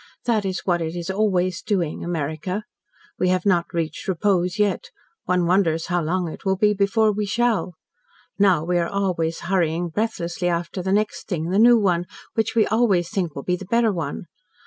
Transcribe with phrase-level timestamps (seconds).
[0.25, 2.63] That is what it is always doing America.
[3.19, 4.85] We have not reached repose yet.
[5.25, 7.75] One wonders how long it will be before we shall.
[8.39, 12.65] Now we are always hurrying breathlessly after the next thing the new one which we
[12.65, 14.25] always think will be the better one.